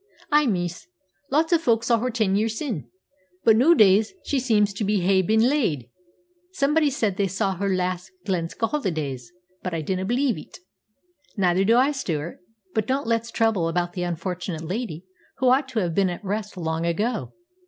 [0.31, 0.87] "Ay, miss.
[1.29, 2.89] Lots o' folk saw her ten year syne.
[3.43, 5.91] But nooadays she seems to ha'e been laid.
[6.53, 10.57] Somebody said they saw her last Glesca holidays, but I dinna believe 't."
[11.37, 12.39] "Neither do I, Stewart.
[12.73, 15.05] But don't let's trouble about the unfortunate lady,
[15.37, 17.33] who ought to have been at rest long ago.